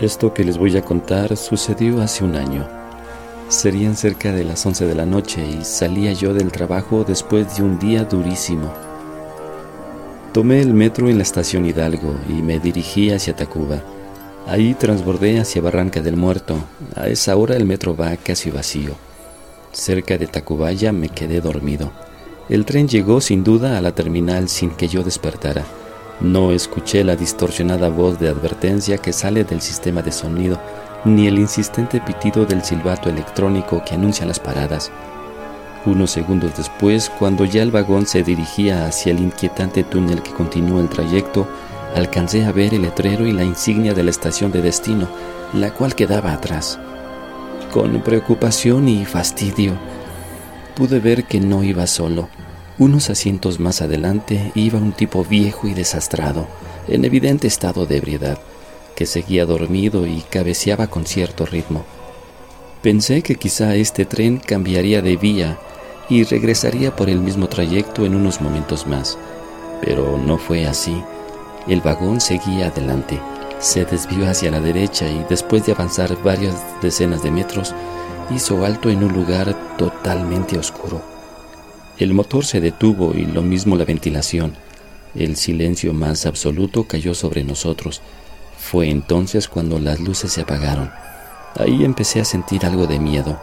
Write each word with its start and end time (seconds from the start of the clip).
Esto 0.00 0.32
que 0.32 0.44
les 0.44 0.58
voy 0.58 0.76
a 0.76 0.84
contar 0.84 1.36
sucedió 1.36 2.00
hace 2.00 2.22
un 2.22 2.36
año. 2.36 2.68
Serían 3.48 3.96
cerca 3.96 4.30
de 4.30 4.44
las 4.44 4.64
11 4.64 4.86
de 4.86 4.94
la 4.94 5.06
noche 5.06 5.44
y 5.44 5.64
salía 5.64 6.12
yo 6.12 6.32
del 6.32 6.52
trabajo 6.52 7.02
después 7.02 7.56
de 7.56 7.64
un 7.64 7.80
día 7.80 8.04
durísimo. 8.04 8.72
Tomé 10.32 10.60
el 10.60 10.72
metro 10.72 11.08
en 11.08 11.16
la 11.16 11.24
estación 11.24 11.66
Hidalgo 11.66 12.14
y 12.28 12.42
me 12.42 12.60
dirigí 12.60 13.10
hacia 13.10 13.34
Tacuba. 13.34 13.82
Ahí 14.46 14.74
transbordé 14.74 15.40
hacia 15.40 15.62
Barranca 15.62 16.00
del 16.00 16.16
Muerto. 16.16 16.54
A 16.94 17.08
esa 17.08 17.34
hora 17.34 17.56
el 17.56 17.64
metro 17.64 17.96
va 17.96 18.16
casi 18.18 18.52
vacío. 18.52 18.94
Cerca 19.72 20.16
de 20.16 20.28
Tacubaya 20.28 20.92
me 20.92 21.08
quedé 21.08 21.40
dormido. 21.40 21.90
El 22.48 22.64
tren 22.66 22.86
llegó 22.86 23.20
sin 23.20 23.42
duda 23.42 23.76
a 23.76 23.80
la 23.80 23.96
terminal 23.96 24.48
sin 24.48 24.70
que 24.70 24.86
yo 24.86 25.02
despertara. 25.02 25.64
No 26.20 26.50
escuché 26.50 27.04
la 27.04 27.14
distorsionada 27.14 27.88
voz 27.90 28.18
de 28.18 28.28
advertencia 28.28 28.98
que 28.98 29.12
sale 29.12 29.44
del 29.44 29.60
sistema 29.60 30.02
de 30.02 30.10
sonido, 30.10 30.60
ni 31.04 31.28
el 31.28 31.38
insistente 31.38 32.00
pitido 32.00 32.44
del 32.44 32.64
silbato 32.64 33.08
electrónico 33.08 33.82
que 33.84 33.94
anuncia 33.94 34.26
las 34.26 34.40
paradas. 34.40 34.90
Unos 35.86 36.10
segundos 36.10 36.56
después, 36.56 37.08
cuando 37.08 37.44
ya 37.44 37.62
el 37.62 37.70
vagón 37.70 38.04
se 38.04 38.24
dirigía 38.24 38.86
hacia 38.86 39.12
el 39.12 39.20
inquietante 39.20 39.84
túnel 39.84 40.22
que 40.22 40.32
continúa 40.32 40.80
el 40.80 40.88
trayecto, 40.88 41.46
alcancé 41.94 42.44
a 42.44 42.52
ver 42.52 42.74
el 42.74 42.82
letrero 42.82 43.24
y 43.24 43.32
la 43.32 43.44
insignia 43.44 43.94
de 43.94 44.02
la 44.02 44.10
estación 44.10 44.50
de 44.50 44.60
destino, 44.60 45.08
la 45.54 45.70
cual 45.70 45.94
quedaba 45.94 46.32
atrás. 46.32 46.80
Con 47.72 48.00
preocupación 48.00 48.88
y 48.88 49.04
fastidio, 49.04 49.74
pude 50.74 50.98
ver 50.98 51.24
que 51.24 51.40
no 51.40 51.62
iba 51.62 51.86
solo. 51.86 52.28
Unos 52.80 53.10
asientos 53.10 53.58
más 53.58 53.82
adelante 53.82 54.52
iba 54.54 54.78
un 54.78 54.92
tipo 54.92 55.24
viejo 55.24 55.66
y 55.66 55.74
desastrado, 55.74 56.46
en 56.86 57.04
evidente 57.04 57.48
estado 57.48 57.86
de 57.86 57.96
ebriedad, 57.96 58.38
que 58.94 59.04
seguía 59.04 59.46
dormido 59.46 60.06
y 60.06 60.20
cabeceaba 60.20 60.86
con 60.86 61.04
cierto 61.04 61.44
ritmo. 61.44 61.84
Pensé 62.80 63.22
que 63.22 63.34
quizá 63.34 63.74
este 63.74 64.04
tren 64.04 64.38
cambiaría 64.38 65.02
de 65.02 65.16
vía 65.16 65.58
y 66.08 66.22
regresaría 66.22 66.94
por 66.94 67.10
el 67.10 67.18
mismo 67.18 67.48
trayecto 67.48 68.06
en 68.06 68.14
unos 68.14 68.40
momentos 68.40 68.86
más, 68.86 69.18
pero 69.80 70.16
no 70.16 70.38
fue 70.38 70.64
así. 70.64 71.02
El 71.66 71.80
vagón 71.80 72.20
seguía 72.20 72.68
adelante, 72.68 73.18
se 73.58 73.86
desvió 73.86 74.30
hacia 74.30 74.52
la 74.52 74.60
derecha 74.60 75.08
y 75.08 75.26
después 75.28 75.66
de 75.66 75.72
avanzar 75.72 76.16
varias 76.22 76.54
decenas 76.80 77.24
de 77.24 77.32
metros, 77.32 77.74
hizo 78.30 78.64
alto 78.64 78.88
en 78.88 79.02
un 79.02 79.12
lugar 79.12 79.76
totalmente 79.76 80.56
oscuro. 80.56 81.17
El 81.98 82.14
motor 82.14 82.44
se 82.44 82.60
detuvo 82.60 83.12
y 83.14 83.26
lo 83.26 83.42
mismo 83.42 83.76
la 83.76 83.84
ventilación. 83.84 84.54
El 85.16 85.36
silencio 85.36 85.92
más 85.92 86.26
absoluto 86.26 86.84
cayó 86.84 87.12
sobre 87.12 87.42
nosotros. 87.42 88.02
Fue 88.56 88.88
entonces 88.88 89.48
cuando 89.48 89.80
las 89.80 89.98
luces 89.98 90.32
se 90.32 90.42
apagaron. 90.42 90.90
Ahí 91.56 91.84
empecé 91.84 92.20
a 92.20 92.24
sentir 92.24 92.64
algo 92.64 92.86
de 92.86 93.00
miedo. 93.00 93.40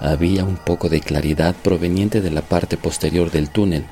Había 0.00 0.44
un 0.44 0.56
poco 0.56 0.88
de 0.88 1.00
claridad 1.00 1.54
proveniente 1.54 2.20
de 2.20 2.32
la 2.32 2.42
parte 2.42 2.76
posterior 2.76 3.30
del 3.30 3.50
túnel. 3.50 3.84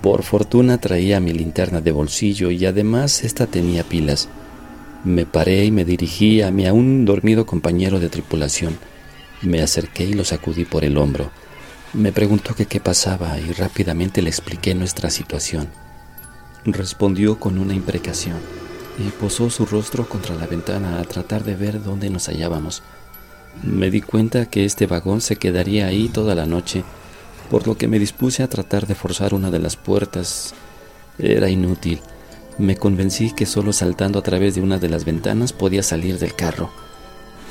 Por 0.00 0.22
fortuna 0.22 0.78
traía 0.78 1.18
mi 1.18 1.32
linterna 1.32 1.80
de 1.80 1.90
bolsillo 1.90 2.52
y 2.52 2.66
además 2.66 3.24
esta 3.24 3.48
tenía 3.48 3.82
pilas. 3.82 4.28
Me 5.02 5.26
paré 5.26 5.64
y 5.64 5.72
me 5.72 5.84
dirigí 5.84 6.40
a 6.42 6.52
mi 6.52 6.66
aún 6.66 7.04
dormido 7.04 7.46
compañero 7.46 7.98
de 7.98 8.08
tripulación. 8.08 8.78
Me 9.40 9.60
acerqué 9.60 10.04
y 10.04 10.12
lo 10.12 10.24
sacudí 10.24 10.64
por 10.64 10.84
el 10.84 10.96
hombro. 10.96 11.32
Me 11.94 12.10
preguntó 12.10 12.54
que 12.54 12.64
qué 12.64 12.80
pasaba 12.80 13.38
y 13.38 13.52
rápidamente 13.52 14.22
le 14.22 14.30
expliqué 14.30 14.74
nuestra 14.74 15.10
situación. 15.10 15.68
Respondió 16.64 17.38
con 17.38 17.58
una 17.58 17.74
imprecación 17.74 18.38
y 18.98 19.10
posó 19.10 19.50
su 19.50 19.66
rostro 19.66 20.08
contra 20.08 20.34
la 20.34 20.46
ventana 20.46 21.00
a 21.00 21.04
tratar 21.04 21.44
de 21.44 21.54
ver 21.54 21.82
dónde 21.82 22.08
nos 22.08 22.28
hallábamos. 22.28 22.82
Me 23.62 23.90
di 23.90 24.00
cuenta 24.00 24.46
que 24.46 24.64
este 24.64 24.86
vagón 24.86 25.20
se 25.20 25.36
quedaría 25.36 25.86
ahí 25.86 26.08
toda 26.08 26.34
la 26.34 26.46
noche, 26.46 26.82
por 27.50 27.66
lo 27.66 27.76
que 27.76 27.88
me 27.88 27.98
dispuse 27.98 28.42
a 28.42 28.48
tratar 28.48 28.86
de 28.86 28.94
forzar 28.94 29.34
una 29.34 29.50
de 29.50 29.58
las 29.58 29.76
puertas. 29.76 30.54
Era 31.18 31.50
inútil. 31.50 32.00
Me 32.56 32.76
convencí 32.76 33.32
que 33.34 33.44
solo 33.44 33.74
saltando 33.74 34.18
a 34.18 34.22
través 34.22 34.54
de 34.54 34.62
una 34.62 34.78
de 34.78 34.88
las 34.88 35.04
ventanas 35.04 35.52
podía 35.52 35.82
salir 35.82 36.18
del 36.18 36.34
carro. 36.34 36.70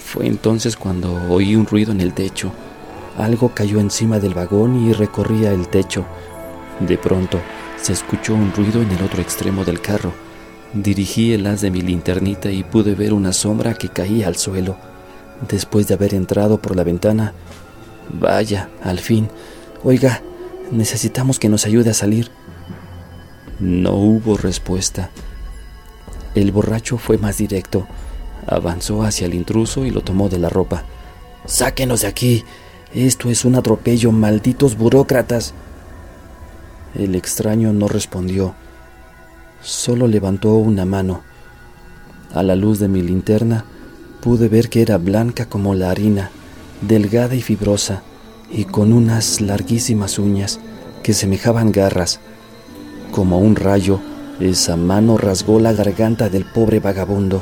Fue 0.03 0.25
entonces 0.25 0.75
cuando 0.75 1.13
oí 1.29 1.55
un 1.55 1.67
ruido 1.67 1.91
en 1.91 2.01
el 2.01 2.15
techo. 2.15 2.51
Algo 3.21 3.49
cayó 3.53 3.79
encima 3.79 4.17
del 4.17 4.33
vagón 4.33 4.83
y 4.83 4.93
recorría 4.93 5.51
el 5.51 5.67
techo. 5.67 6.05
De 6.79 6.97
pronto 6.97 7.39
se 7.79 7.93
escuchó 7.93 8.33
un 8.33 8.51
ruido 8.51 8.81
en 8.81 8.89
el 8.89 9.03
otro 9.03 9.21
extremo 9.21 9.63
del 9.63 9.79
carro. 9.79 10.11
Dirigí 10.73 11.31
el 11.31 11.45
haz 11.45 11.61
de 11.61 11.69
mi 11.69 11.81
linternita 11.81 12.49
y 12.49 12.63
pude 12.63 12.95
ver 12.95 13.13
una 13.13 13.31
sombra 13.31 13.75
que 13.75 13.89
caía 13.89 14.27
al 14.27 14.37
suelo. 14.37 14.75
Después 15.47 15.87
de 15.87 15.93
haber 15.93 16.15
entrado 16.15 16.59
por 16.59 16.75
la 16.75 16.83
ventana, 16.83 17.35
vaya, 18.11 18.69
al 18.83 18.97
fin. 18.97 19.29
Oiga, 19.83 20.23
necesitamos 20.71 21.37
que 21.37 21.49
nos 21.49 21.67
ayude 21.67 21.91
a 21.91 21.93
salir. 21.93 22.31
No 23.59 23.93
hubo 23.93 24.35
respuesta. 24.35 25.11
El 26.33 26.51
borracho 26.51 26.97
fue 26.97 27.19
más 27.19 27.37
directo. 27.37 27.85
Avanzó 28.47 29.03
hacia 29.03 29.27
el 29.27 29.35
intruso 29.35 29.85
y 29.85 29.91
lo 29.91 30.01
tomó 30.01 30.27
de 30.27 30.39
la 30.39 30.49
ropa. 30.49 30.85
Sáquenos 31.45 32.01
de 32.01 32.07
aquí. 32.07 32.43
Esto 32.93 33.29
es 33.29 33.45
un 33.45 33.55
atropello, 33.55 34.11
malditos 34.11 34.77
burócratas. 34.77 35.53
El 36.93 37.15
extraño 37.15 37.71
no 37.71 37.87
respondió, 37.87 38.53
solo 39.61 40.07
levantó 40.07 40.55
una 40.55 40.83
mano. 40.83 41.21
A 42.33 42.43
la 42.43 42.57
luz 42.57 42.79
de 42.79 42.89
mi 42.89 43.01
linterna 43.01 43.63
pude 44.19 44.49
ver 44.49 44.67
que 44.67 44.81
era 44.81 44.97
blanca 44.97 45.45
como 45.45 45.73
la 45.73 45.89
harina, 45.89 46.31
delgada 46.81 47.33
y 47.33 47.41
fibrosa, 47.41 48.03
y 48.51 48.65
con 48.65 48.91
unas 48.91 49.39
larguísimas 49.39 50.19
uñas 50.19 50.59
que 51.01 51.13
semejaban 51.13 51.71
garras. 51.71 52.19
Como 53.11 53.39
un 53.39 53.55
rayo, 53.55 54.01
esa 54.41 54.75
mano 54.75 55.17
rasgó 55.17 55.61
la 55.61 55.71
garganta 55.71 56.27
del 56.27 56.43
pobre 56.43 56.81
vagabundo, 56.81 57.41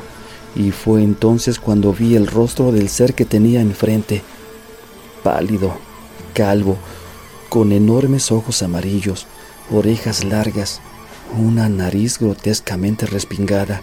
y 0.54 0.70
fue 0.70 1.02
entonces 1.02 1.58
cuando 1.58 1.92
vi 1.92 2.14
el 2.14 2.28
rostro 2.28 2.70
del 2.70 2.88
ser 2.88 3.14
que 3.14 3.24
tenía 3.24 3.60
enfrente 3.60 4.22
pálido, 5.22 5.74
calvo, 6.34 6.76
con 7.48 7.72
enormes 7.72 8.30
ojos 8.30 8.62
amarillos, 8.62 9.26
orejas 9.70 10.24
largas, 10.24 10.80
una 11.36 11.68
nariz 11.68 12.18
grotescamente 12.18 13.06
respingada, 13.06 13.82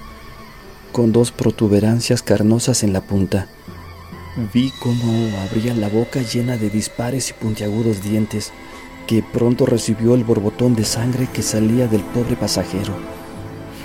con 0.92 1.12
dos 1.12 1.32
protuberancias 1.32 2.22
carnosas 2.22 2.84
en 2.84 2.94
la 2.94 3.02
punta. 3.02 3.48
Vi 4.54 4.72
cómo 4.82 5.38
abría 5.40 5.74
la 5.74 5.90
boca 5.90 6.22
llena 6.22 6.58
de 6.58 6.70
dispares 6.70 7.30
y 7.30 7.34
puntiagudos 7.34 8.04
dientes, 8.04 8.52
que 9.08 9.24
pronto 9.24 9.66
recibió 9.66 10.16
el 10.16 10.24
borbotón 10.24 10.76
de 10.76 10.84
sangre 10.84 11.28
que 11.34 11.42
salía 11.42 11.88
del 11.88 12.02
pobre 12.02 12.36
pasajero. 12.36 12.94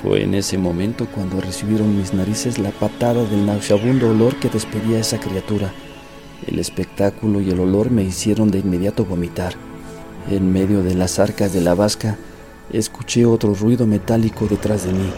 Fue 0.03 0.25
en 0.25 0.35
ese 0.35 0.59
momento 0.59 1.07
cuando 1.07 1.41
recibieron 1.41 1.97
mis 1.97 2.13
narices 2.13 2.59
la 2.59 2.71
patada 2.71 3.25
del 3.25 3.47
nauseabundo 3.47 4.11
olor 4.11 4.35
que 4.37 4.49
despedía 4.49 4.99
esa 4.99 5.21
criatura. 5.21 5.73
El 6.47 6.59
espectáculo 6.59 7.41
y 7.41 7.51
el 7.51 7.61
olor 7.61 7.91
me 7.91 8.03
hicieron 8.03 8.51
de 8.51 8.59
inmediato 8.59 9.05
vomitar. 9.05 9.55
En 10.29 10.53
medio 10.53 10.83
de 10.83 10.95
las 10.95 11.21
arcas 11.21 11.53
de 11.53 11.61
la 11.61 11.75
vasca, 11.75 12.19
escuché 12.73 13.25
otro 13.27 13.55
ruido 13.55 13.87
metálico 13.87 14.47
detrás 14.49 14.85
de 14.85 14.93
mí. 14.93 15.09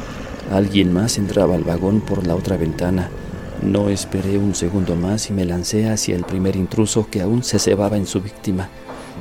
Alguien 0.53 0.93
más 0.93 1.17
entraba 1.17 1.55
al 1.55 1.65
vagón 1.65 2.03
por 2.03 2.27
la 2.27 2.35
otra 2.35 2.59
ventana. 2.59 3.09
No 3.63 3.89
esperé 3.89 4.37
un 4.37 4.55
segundo 4.55 4.97
más 4.97 5.31
y 5.31 5.33
me 5.33 5.47
lancé 5.47 5.89
hacia 5.89 6.15
el 6.15 6.25
primer 6.25 6.57
intruso 6.57 7.09
que 7.11 7.23
aún 7.23 7.43
se 7.43 7.59
cebaba 7.59 7.97
en 7.97 8.07
su 8.07 8.21
víctima. 8.21 8.69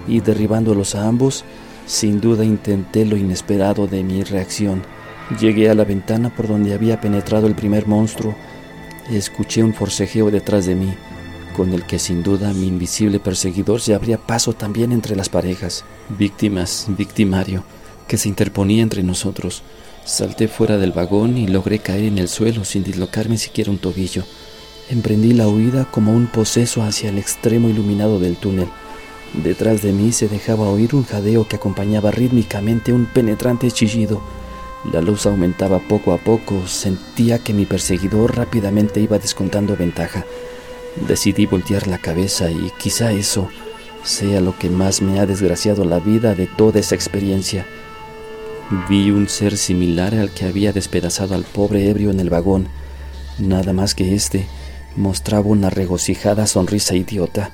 Y 0.05 0.19
derribándolos 0.19 0.95
a 0.95 1.07
ambos, 1.07 1.45
sin 1.85 2.19
duda 2.19 2.43
intenté 2.43 3.05
lo 3.05 3.15
inesperado 3.15 3.87
de 3.87 4.03
mi 4.03 4.23
reacción. 4.23 4.83
Llegué 5.39 5.69
a 5.69 5.73
la 5.73 5.85
ventana 5.85 6.35
por 6.35 6.49
donde 6.49 6.73
había 6.73 6.99
penetrado 6.99 7.47
el 7.47 7.55
primer 7.55 7.87
monstruo. 7.87 8.35
Escuché 9.09 9.63
un 9.63 9.73
forcejeo 9.73 10.29
detrás 10.31 10.65
de 10.65 10.75
mí 10.75 10.93
con 11.53 11.73
el 11.73 11.85
que 11.85 11.99
sin 11.99 12.23
duda 12.23 12.53
mi 12.53 12.67
invisible 12.67 13.19
perseguidor 13.19 13.79
se 13.79 13.93
abría 13.93 14.17
paso 14.17 14.53
también 14.53 14.91
entre 14.91 15.15
las 15.15 15.29
parejas, 15.29 15.85
víctimas, 16.09 16.87
victimario, 16.89 17.63
que 18.07 18.17
se 18.17 18.27
interponía 18.27 18.83
entre 18.83 19.03
nosotros. 19.03 19.63
Salté 20.05 20.49
fuera 20.49 20.77
del 20.77 20.91
vagón 20.91 21.37
y 21.37 21.47
logré 21.47 21.79
caer 21.79 22.03
en 22.03 22.17
el 22.17 22.27
suelo 22.27 22.65
sin 22.65 22.83
dislocarme 22.83 23.37
siquiera 23.37 23.71
un 23.71 23.77
tobillo. 23.77 24.25
Emprendí 24.89 25.33
la 25.33 25.47
huida 25.47 25.89
como 25.89 26.13
un 26.13 26.27
poseso 26.27 26.83
hacia 26.83 27.09
el 27.09 27.17
extremo 27.17 27.69
iluminado 27.69 28.19
del 28.19 28.35
túnel. 28.35 28.67
Detrás 29.33 29.81
de 29.81 29.93
mí 29.93 30.11
se 30.11 30.27
dejaba 30.27 30.69
oír 30.69 30.93
un 30.93 31.05
jadeo 31.05 31.47
que 31.47 31.55
acompañaba 31.55 32.11
rítmicamente 32.11 32.91
un 32.91 33.05
penetrante 33.05 33.71
chillido. 33.71 34.21
La 34.91 35.01
luz 35.01 35.25
aumentaba 35.25 35.79
poco 35.79 36.11
a 36.11 36.17
poco, 36.17 36.67
sentía 36.67 37.39
que 37.39 37.53
mi 37.53 37.65
perseguidor 37.65 38.35
rápidamente 38.35 38.99
iba 38.99 39.17
descontando 39.17 39.77
ventaja. 39.77 40.25
Decidí 40.95 41.45
voltear 41.45 41.87
la 41.87 41.97
cabeza 41.97 42.51
y 42.51 42.71
quizá 42.77 43.11
eso 43.11 43.49
sea 44.03 44.41
lo 44.41 44.57
que 44.57 44.69
más 44.69 45.01
me 45.01 45.19
ha 45.19 45.25
desgraciado 45.25 45.85
la 45.85 45.99
vida 45.99 46.35
de 46.35 46.47
toda 46.47 46.79
esa 46.79 46.95
experiencia. 46.95 47.65
Vi 48.89 49.11
un 49.11 49.29
ser 49.29 49.57
similar 49.57 50.15
al 50.15 50.31
que 50.31 50.45
había 50.45 50.73
despedazado 50.73 51.35
al 51.35 51.43
pobre 51.43 51.89
ebrio 51.89 52.11
en 52.11 52.19
el 52.19 52.29
vagón. 52.29 52.67
Nada 53.39 53.73
más 53.73 53.95
que 53.95 54.13
este 54.13 54.45
mostraba 54.95 55.47
una 55.47 55.69
regocijada 55.69 56.47
sonrisa 56.47 56.95
idiota. 56.95 57.51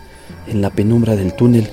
En 0.48 0.62
la 0.62 0.70
penumbra 0.70 1.16
del 1.16 1.34
túnel 1.34 1.70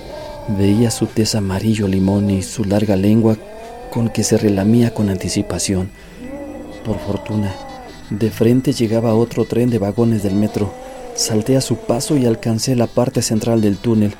veía 0.48 0.90
su 0.90 1.06
tez 1.06 1.34
amarillo 1.34 1.88
limón 1.88 2.30
y 2.30 2.42
su 2.42 2.64
larga 2.64 2.96
lengua 2.96 3.36
con 3.90 4.08
que 4.10 4.24
se 4.24 4.36
relamía 4.36 4.94
con 4.94 5.08
anticipación. 5.08 5.90
Por 6.84 6.98
fortuna, 6.98 7.54
de 8.10 8.30
frente 8.30 8.72
llegaba 8.72 9.14
otro 9.14 9.44
tren 9.44 9.70
de 9.70 9.78
vagones 9.78 10.22
del 10.22 10.34
metro. 10.34 10.72
Salté 11.16 11.56
a 11.56 11.62
su 11.62 11.76
paso 11.76 12.18
y 12.18 12.26
alcancé 12.26 12.76
la 12.76 12.86
parte 12.86 13.22
central 13.22 13.62
del 13.62 13.78
túnel. 13.78 14.14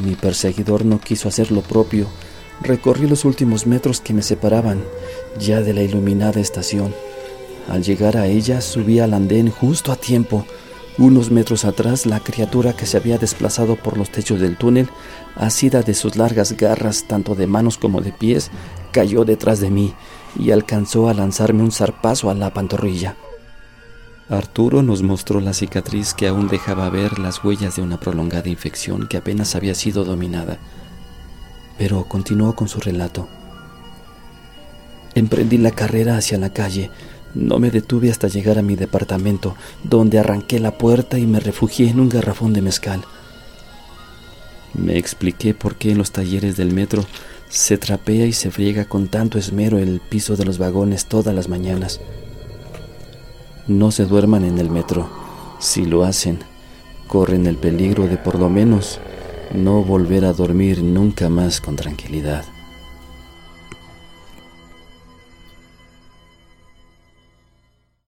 Mi 0.00 0.14
perseguidor 0.14 0.84
no 0.84 1.00
quiso 1.00 1.28
hacer 1.28 1.50
lo 1.50 1.62
propio. 1.62 2.06
Recorrí 2.62 3.08
los 3.08 3.24
últimos 3.24 3.66
metros 3.66 4.00
que 4.00 4.14
me 4.14 4.22
separaban 4.22 4.84
ya 5.40 5.62
de 5.62 5.74
la 5.74 5.82
iluminada 5.82 6.40
estación. 6.40 6.94
Al 7.68 7.82
llegar 7.82 8.16
a 8.16 8.28
ella 8.28 8.60
subí 8.60 9.00
al 9.00 9.14
andén 9.14 9.50
justo 9.50 9.90
a 9.90 9.96
tiempo. 9.96 10.46
Unos 10.96 11.32
metros 11.32 11.64
atrás, 11.64 12.06
la 12.06 12.20
criatura 12.20 12.72
que 12.72 12.86
se 12.86 12.96
había 12.96 13.18
desplazado 13.18 13.74
por 13.74 13.98
los 13.98 14.10
techos 14.10 14.40
del 14.40 14.56
túnel, 14.56 14.88
asida 15.34 15.82
de 15.82 15.94
sus 15.94 16.16
largas 16.16 16.56
garras, 16.56 17.04
tanto 17.08 17.34
de 17.34 17.48
manos 17.48 17.78
como 17.78 18.00
de 18.00 18.12
pies, 18.12 18.50
cayó 18.92 19.24
detrás 19.24 19.58
de 19.60 19.70
mí 19.70 19.94
y 20.38 20.52
alcanzó 20.52 21.08
a 21.08 21.14
lanzarme 21.14 21.62
un 21.64 21.72
zarpazo 21.72 22.30
a 22.30 22.34
la 22.34 22.54
pantorrilla. 22.54 23.16
Arturo 24.30 24.82
nos 24.82 25.02
mostró 25.02 25.40
la 25.40 25.54
cicatriz 25.54 26.12
que 26.12 26.28
aún 26.28 26.48
dejaba 26.48 26.90
ver 26.90 27.18
las 27.18 27.42
huellas 27.42 27.76
de 27.76 27.82
una 27.82 27.98
prolongada 27.98 28.50
infección 28.50 29.08
que 29.08 29.16
apenas 29.16 29.54
había 29.54 29.74
sido 29.74 30.04
dominada, 30.04 30.58
pero 31.78 32.04
continuó 32.04 32.54
con 32.54 32.68
su 32.68 32.78
relato. 32.78 33.26
Emprendí 35.14 35.56
la 35.56 35.70
carrera 35.70 36.18
hacia 36.18 36.36
la 36.36 36.52
calle, 36.52 36.90
no 37.34 37.58
me 37.58 37.70
detuve 37.70 38.10
hasta 38.10 38.28
llegar 38.28 38.58
a 38.58 38.62
mi 38.62 38.76
departamento, 38.76 39.56
donde 39.82 40.18
arranqué 40.18 40.60
la 40.60 40.76
puerta 40.76 41.18
y 41.18 41.26
me 41.26 41.40
refugié 41.40 41.88
en 41.88 41.98
un 41.98 42.10
garrafón 42.10 42.52
de 42.52 42.60
mezcal. 42.60 43.04
Me 44.74 44.98
expliqué 44.98 45.54
por 45.54 45.76
qué 45.76 45.92
en 45.92 45.98
los 45.98 46.12
talleres 46.12 46.58
del 46.58 46.74
metro 46.74 47.06
se 47.48 47.78
trapea 47.78 48.26
y 48.26 48.34
se 48.34 48.50
friega 48.50 48.84
con 48.84 49.08
tanto 49.08 49.38
esmero 49.38 49.78
el 49.78 50.00
piso 50.00 50.36
de 50.36 50.44
los 50.44 50.58
vagones 50.58 51.06
todas 51.06 51.34
las 51.34 51.48
mañanas. 51.48 51.98
No 53.68 53.90
se 53.90 54.06
duerman 54.06 54.44
en 54.44 54.56
el 54.56 54.70
metro. 54.70 55.10
Si 55.58 55.84
lo 55.84 56.04
hacen, 56.04 56.38
corren 57.06 57.46
el 57.46 57.56
peligro 57.56 58.06
de 58.06 58.16
por 58.16 58.38
lo 58.38 58.48
menos 58.48 58.98
no 59.52 59.82
volver 59.82 60.24
a 60.24 60.32
dormir 60.32 60.82
nunca 60.82 61.28
más 61.28 61.60
con 61.60 61.76
tranquilidad. 61.76 62.44